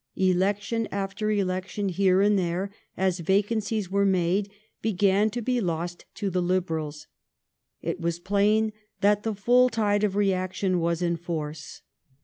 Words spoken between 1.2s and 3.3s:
election here and there, as